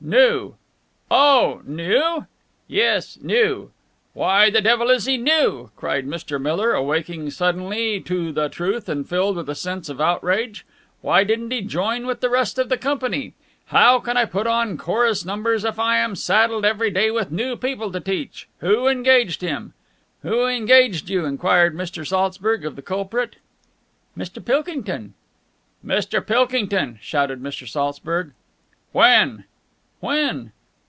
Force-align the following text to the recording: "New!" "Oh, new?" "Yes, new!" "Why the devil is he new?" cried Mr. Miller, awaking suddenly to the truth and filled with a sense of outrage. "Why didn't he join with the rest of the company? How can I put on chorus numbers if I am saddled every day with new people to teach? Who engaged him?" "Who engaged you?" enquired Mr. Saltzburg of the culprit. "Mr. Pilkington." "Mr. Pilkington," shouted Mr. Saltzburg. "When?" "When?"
"New!" 0.03 0.55
"Oh, 1.11 1.61
new?" 1.63 2.25
"Yes, 2.67 3.19
new!" 3.21 3.71
"Why 4.13 4.49
the 4.49 4.59
devil 4.59 4.89
is 4.89 5.05
he 5.05 5.15
new?" 5.15 5.69
cried 5.77 6.07
Mr. 6.07 6.41
Miller, 6.41 6.73
awaking 6.73 7.29
suddenly 7.29 8.01
to 8.01 8.31
the 8.31 8.49
truth 8.49 8.89
and 8.89 9.07
filled 9.07 9.35
with 9.37 9.47
a 9.47 9.53
sense 9.55 9.89
of 9.89 10.01
outrage. 10.01 10.65
"Why 11.01 11.23
didn't 11.23 11.51
he 11.51 11.61
join 11.61 12.07
with 12.07 12.19
the 12.19 12.31
rest 12.31 12.57
of 12.57 12.67
the 12.67 12.79
company? 12.79 13.35
How 13.67 13.99
can 13.99 14.17
I 14.17 14.25
put 14.25 14.47
on 14.47 14.75
chorus 14.75 15.23
numbers 15.23 15.63
if 15.63 15.77
I 15.77 15.99
am 15.99 16.15
saddled 16.15 16.65
every 16.65 16.89
day 16.89 17.11
with 17.11 17.31
new 17.31 17.55
people 17.55 17.91
to 17.91 17.99
teach? 17.99 18.49
Who 18.57 18.87
engaged 18.87 19.41
him?" 19.41 19.73
"Who 20.23 20.47
engaged 20.47 21.11
you?" 21.11 21.25
enquired 21.25 21.75
Mr. 21.75 22.05
Saltzburg 22.05 22.65
of 22.65 22.75
the 22.75 22.81
culprit. 22.81 23.35
"Mr. 24.17 24.43
Pilkington." 24.43 25.13
"Mr. 25.85 26.25
Pilkington," 26.25 26.97
shouted 27.01 27.39
Mr. 27.41 27.67
Saltzburg. 27.69 28.33
"When?" 28.93 29.45
"When?" 30.01 30.51